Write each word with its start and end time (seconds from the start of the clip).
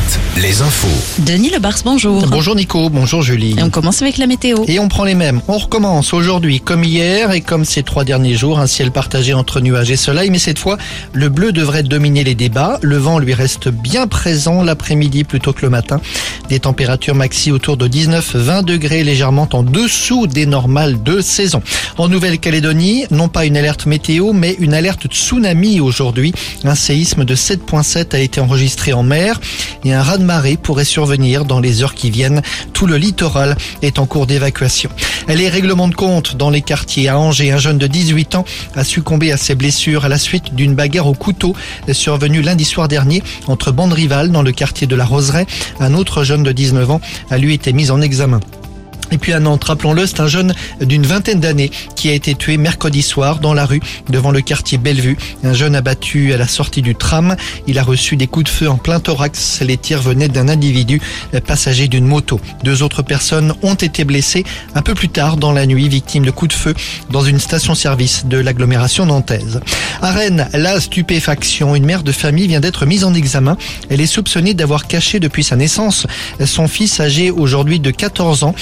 Alouette, 0.00 0.20
les 0.36 0.62
infos. 0.62 1.22
Denis 1.24 1.50
Lebars, 1.50 1.78
bonjour. 1.84 2.26
Bonjour 2.28 2.54
Nico, 2.54 2.88
bonjour 2.88 3.22
Julie. 3.22 3.54
Et 3.58 3.62
on 3.62 3.70
commence 3.70 4.00
avec 4.02 4.18
la 4.18 4.26
météo. 4.26 4.64
Et 4.66 4.78
on 4.78 4.88
prend 4.88 5.04
les 5.04 5.14
mêmes. 5.14 5.40
On 5.48 5.58
recommence 5.58 6.14
aujourd'hui 6.14 6.60
comme 6.60 6.84
hier 6.84 7.32
et 7.32 7.40
comme 7.40 7.64
ces 7.64 7.82
trois 7.82 8.04
derniers 8.04 8.34
jours, 8.34 8.58
un 8.58 8.66
ciel 8.66 8.90
partagé 8.92 9.34
entre 9.34 9.60
nuages 9.60 9.90
et 9.90 9.96
soleil, 9.96 10.30
mais 10.30 10.38
cette 10.38 10.58
fois, 10.58 10.78
le 11.12 11.28
bleu 11.28 11.52
devrait 11.52 11.82
dominer 11.82 12.24
les 12.24 12.34
débats. 12.34 12.78
Le 12.82 12.96
vent 12.96 13.18
lui 13.18 13.34
reste 13.34 13.68
bien 13.68 14.06
présent 14.06 14.62
l'après-midi 14.62 15.24
plutôt 15.24 15.52
que 15.52 15.62
le 15.62 15.70
matin. 15.70 16.00
Des 16.48 16.60
températures 16.60 17.14
maxi 17.14 17.52
autour 17.52 17.76
de 17.76 17.86
19-20 17.86 18.64
degrés, 18.64 19.04
légèrement 19.04 19.48
en 19.52 19.62
dessous 19.62 20.26
des 20.26 20.46
normales 20.46 21.02
de 21.02 21.20
saison. 21.20 21.62
En 21.98 22.08
Nouvelle-Calédonie, 22.08 23.04
non 23.10 23.28
pas 23.28 23.44
une 23.44 23.56
alerte 23.56 23.86
météo, 23.86 24.32
mais 24.32 24.56
une 24.58 24.74
alerte 24.74 25.06
tsunami 25.06 25.80
aujourd'hui. 25.80 26.32
Un 26.64 26.74
séisme 26.74 27.24
de 27.24 27.34
7.7 27.34 28.16
a 28.16 28.18
été 28.18 28.40
enregistré 28.40 28.92
en 28.92 29.02
mer 29.02 29.40
et 29.84 29.89
un 29.92 30.02
raz-de-marée 30.02 30.56
pourrait 30.56 30.84
survenir 30.84 31.44
dans 31.44 31.60
les 31.60 31.82
heures 31.82 31.94
qui 31.94 32.10
viennent. 32.10 32.42
Tout 32.72 32.86
le 32.86 32.96
littoral 32.96 33.56
est 33.82 33.98
en 33.98 34.06
cours 34.06 34.26
d'évacuation. 34.26 34.90
Les 35.28 35.48
règlements 35.48 35.88
de 35.88 35.94
compte 35.94 36.36
dans 36.36 36.50
les 36.50 36.62
quartiers 36.62 37.08
à 37.08 37.18
Angers, 37.18 37.52
un 37.52 37.58
jeune 37.58 37.78
de 37.78 37.86
18 37.86 38.34
ans 38.34 38.44
a 38.74 38.84
succombé 38.84 39.32
à 39.32 39.36
ses 39.36 39.54
blessures 39.54 40.04
à 40.04 40.08
la 40.08 40.18
suite 40.18 40.54
d'une 40.54 40.74
bagarre 40.74 41.06
au 41.06 41.14
couteau 41.14 41.54
survenue 41.92 42.42
lundi 42.42 42.64
soir 42.64 42.88
dernier 42.88 43.22
entre 43.46 43.72
bandes 43.72 43.92
rivales 43.92 44.30
dans 44.30 44.42
le 44.42 44.52
quartier 44.52 44.86
de 44.86 44.96
la 44.96 45.04
Roseraie. 45.04 45.46
Un 45.78 45.94
autre 45.94 46.24
jeune 46.24 46.42
de 46.42 46.52
19 46.52 46.90
ans 46.90 47.00
a 47.30 47.38
lui 47.38 47.54
été 47.54 47.72
mis 47.72 47.90
en 47.90 48.00
examen. 48.00 48.40
Et 49.12 49.18
puis 49.18 49.32
à 49.32 49.40
Nantes, 49.40 49.64
rappelons-le, 49.64 50.06
c'est 50.06 50.20
un 50.20 50.26
jeune 50.26 50.54
d'une 50.80 51.06
vingtaine 51.06 51.40
d'années 51.40 51.70
qui 51.96 52.08
a 52.08 52.12
été 52.12 52.34
tué 52.34 52.56
mercredi 52.56 53.02
soir 53.02 53.40
dans 53.40 53.54
la 53.54 53.66
rue 53.66 53.80
devant 54.08 54.30
le 54.30 54.40
quartier 54.40 54.78
Bellevue. 54.78 55.16
Un 55.44 55.52
jeune 55.52 55.74
abattu 55.74 56.32
à 56.32 56.36
la 56.36 56.46
sortie 56.46 56.82
du 56.82 56.94
tram. 56.94 57.36
Il 57.66 57.78
a 57.78 57.82
reçu 57.82 58.16
des 58.16 58.26
coups 58.26 58.44
de 58.44 58.50
feu 58.50 58.68
en 58.68 58.76
plein 58.76 59.00
thorax. 59.00 59.60
Les 59.62 59.76
tirs 59.76 60.02
venaient 60.02 60.28
d'un 60.28 60.48
individu 60.48 61.00
passager 61.46 61.88
d'une 61.88 62.06
moto. 62.06 62.40
Deux 62.64 62.82
autres 62.82 63.02
personnes 63.02 63.54
ont 63.62 63.74
été 63.74 64.04
blessées 64.04 64.44
un 64.74 64.82
peu 64.82 64.94
plus 64.94 65.08
tard 65.08 65.36
dans 65.36 65.52
la 65.52 65.66
nuit, 65.66 65.88
victimes 65.88 66.24
de 66.24 66.30
coups 66.30 66.54
de 66.54 66.60
feu 66.60 66.74
dans 67.10 67.22
une 67.22 67.40
station-service 67.40 68.26
de 68.26 68.38
l'agglomération 68.38 69.06
nantaise. 69.06 69.60
À 70.02 70.12
Rennes, 70.12 70.48
la 70.52 70.80
stupéfaction. 70.80 71.74
Une 71.74 71.84
mère 71.84 72.02
de 72.02 72.12
famille 72.12 72.46
vient 72.46 72.60
d'être 72.60 72.86
mise 72.86 73.04
en 73.04 73.14
examen. 73.14 73.56
Elle 73.88 74.00
est 74.00 74.06
soupçonnée 74.06 74.54
d'avoir 74.54 74.86
caché 74.86 75.20
depuis 75.20 75.44
sa 75.44 75.56
naissance 75.56 76.06
son 76.46 76.68
fils 76.68 77.00
âgé 77.00 77.30
aujourd'hui 77.30 77.80
de 77.80 77.90
14 77.90 78.44
ans 78.44 78.54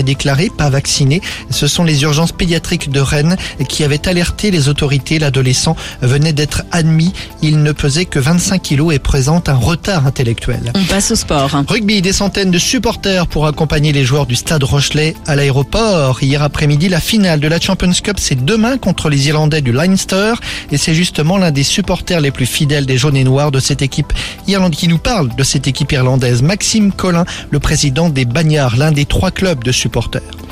déclaré, 0.00 0.50
pas 0.56 0.70
vacciné. 0.70 1.20
Ce 1.50 1.66
sont 1.66 1.84
les 1.84 2.02
urgences 2.02 2.32
pédiatriques 2.32 2.90
de 2.90 3.00
Rennes 3.00 3.36
qui 3.68 3.84
avaient 3.84 4.08
alerté 4.08 4.50
les 4.50 4.70
autorités. 4.70 5.18
L'adolescent 5.18 5.76
venait 6.00 6.32
d'être 6.32 6.62
admis. 6.72 7.12
Il 7.42 7.62
ne 7.62 7.72
pesait 7.72 8.06
que 8.06 8.18
25 8.18 8.62
kilos 8.62 8.94
et 8.94 8.98
présente 8.98 9.50
un 9.50 9.54
retard 9.54 10.06
intellectuel. 10.06 10.72
On 10.74 10.84
passe 10.84 11.10
au 11.10 11.16
sport. 11.16 11.50
Rugby, 11.68 12.00
des 12.00 12.14
centaines 12.14 12.50
de 12.50 12.58
supporters 12.58 13.26
pour 13.26 13.46
accompagner 13.46 13.92
les 13.92 14.04
joueurs 14.04 14.24
du 14.24 14.36
stade 14.36 14.64
Rochelet 14.64 15.14
à 15.26 15.36
l'aéroport. 15.36 16.22
Hier 16.22 16.42
après-midi, 16.42 16.88
la 16.88 17.00
finale 17.00 17.40
de 17.40 17.48
la 17.48 17.60
Champions 17.60 17.92
Cup, 18.02 18.16
c'est 18.18 18.42
demain 18.42 18.78
contre 18.78 19.10
les 19.10 19.28
Irlandais 19.28 19.60
du 19.60 19.72
Leinster. 19.72 20.32
Et 20.70 20.78
c'est 20.78 20.94
justement 20.94 21.36
l'un 21.36 21.50
des 21.50 21.62
supporters 21.62 22.22
les 22.22 22.30
plus 22.30 22.46
fidèles 22.46 22.86
des 22.86 22.96
jaunes 22.96 23.16
et 23.16 23.24
noirs 23.24 23.50
de 23.50 23.60
cette 23.60 23.82
équipe 23.82 24.14
irlandaise 24.48 24.62
qui 24.70 24.88
nous 24.88 24.98
parle 24.98 25.34
de 25.34 25.42
cette 25.42 25.66
équipe 25.66 25.92
irlandaise. 25.92 26.42
Maxime 26.42 26.92
Collin, 26.92 27.24
le 27.50 27.58
président 27.58 28.08
des 28.08 28.24
Bagnards, 28.24 28.76
l'un 28.76 28.92
des 28.92 29.04
trois 29.04 29.30
clubs 29.30 29.62
de 29.64 29.72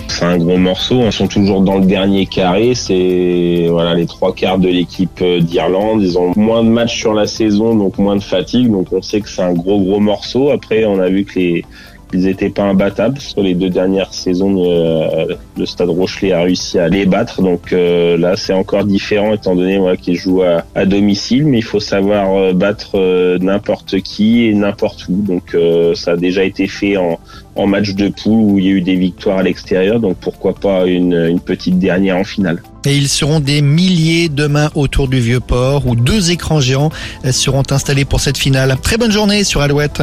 C'est 0.08 0.24
un 0.24 0.38
gros 0.38 0.56
morceau. 0.56 1.02
Ils 1.04 1.12
sont 1.12 1.28
toujours 1.28 1.60
dans 1.60 1.78
le 1.78 1.84
dernier 1.84 2.26
carré. 2.26 2.74
C'est 2.74 3.66
voilà 3.70 3.94
les 3.94 4.06
trois 4.06 4.34
quarts 4.34 4.58
de 4.58 4.68
l'équipe 4.68 5.22
d'Irlande. 5.22 6.02
Ils 6.02 6.18
ont 6.18 6.32
moins 6.36 6.64
de 6.64 6.68
matchs 6.68 6.98
sur 6.98 7.14
la 7.14 7.26
saison, 7.26 7.74
donc 7.74 7.98
moins 7.98 8.16
de 8.16 8.22
fatigue. 8.22 8.70
Donc 8.70 8.88
on 8.92 9.02
sait 9.02 9.20
que 9.20 9.28
c'est 9.28 9.42
un 9.42 9.52
gros 9.52 9.80
gros 9.80 10.00
morceau. 10.00 10.50
Après, 10.50 10.84
on 10.84 10.98
a 10.98 11.08
vu 11.08 11.24
que 11.24 11.38
les 11.38 11.64
ils 12.12 12.24
n'étaient 12.24 12.50
pas 12.50 12.64
imbattables. 12.64 13.18
Sur 13.20 13.42
les 13.42 13.54
deux 13.54 13.70
dernières 13.70 14.12
saisons, 14.12 14.64
euh, 14.64 15.34
le 15.56 15.66
Stade 15.66 15.88
Rochelet 15.88 16.32
a 16.32 16.42
réussi 16.42 16.78
à 16.78 16.88
les 16.88 17.06
battre. 17.06 17.42
Donc 17.42 17.72
euh, 17.72 18.16
là, 18.16 18.36
c'est 18.36 18.52
encore 18.52 18.84
différent 18.84 19.32
étant 19.32 19.54
donné 19.54 19.80
qu'ils 20.00 20.16
jouent 20.16 20.42
à, 20.42 20.86
domicile. 20.86 21.46
Mais 21.46 21.58
il 21.58 21.64
faut 21.64 21.80
savoir 21.80 22.34
euh, 22.34 22.52
battre 22.52 23.38
n'importe 23.40 24.00
qui 24.00 24.46
et 24.46 24.54
n'importe 24.54 25.06
où. 25.08 25.22
Donc 25.22 25.56
ça 25.94 26.12
a 26.12 26.16
déjà 26.16 26.44
été 26.44 26.66
fait 26.66 26.96
en, 26.96 27.18
match 27.66 27.94
de 27.94 28.08
poule 28.08 28.52
où 28.52 28.58
il 28.58 28.64
y 28.64 28.68
a 28.68 28.70
eu 28.72 28.80
des 28.80 28.96
victoires 28.96 29.38
à 29.38 29.42
l'extérieur. 29.42 30.00
Donc 30.00 30.16
pourquoi 30.16 30.54
pas 30.54 30.86
une, 30.86 31.12
une 31.12 31.40
petite 31.40 31.78
dernière 31.78 32.16
en 32.16 32.24
finale. 32.24 32.62
Et 32.86 32.96
ils 32.96 33.08
seront 33.08 33.38
des 33.38 33.60
milliers 33.60 34.30
demain 34.30 34.70
autour 34.74 35.08
du 35.08 35.20
Vieux-Port 35.20 35.86
où 35.86 35.94
deux 35.94 36.30
écrans 36.30 36.60
géants 36.60 36.90
seront 37.30 37.62
installés 37.70 38.06
pour 38.06 38.20
cette 38.20 38.38
finale. 38.38 38.74
Très 38.82 38.96
bonne 38.96 39.12
journée 39.12 39.44
sur. 39.44 39.60
Alouette. 39.60 40.00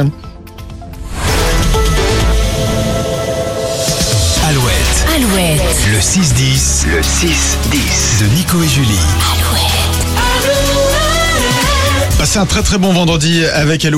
Le 5.86 5.98
6-10. 5.98 6.86
Le 6.88 7.00
6-10. 7.00 8.20
De 8.20 8.26
Nico 8.34 8.62
et 8.62 8.68
Julie. 8.68 8.98
Alouette. 9.32 9.72
Passez 12.18 12.38
un 12.38 12.44
très 12.46 12.62
très 12.62 12.76
bon 12.76 12.92
vendredi 12.92 13.46
avec 13.46 13.84
Alouette. 13.84 13.86